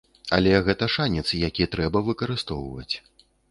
[0.37, 2.95] Але гэта шанец, які трэба выкарыстоўваць.